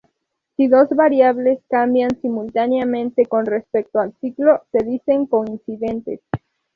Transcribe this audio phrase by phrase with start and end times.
[0.57, 6.21] Si dos variables cambian simultáneamente con respecto al ciclo, se dicen coincidentes.